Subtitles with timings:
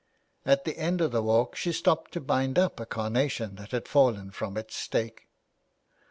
[0.47, 3.87] At the end of the walk she stopped to bind up a carnation that had
[3.87, 5.27] fallen from its stake.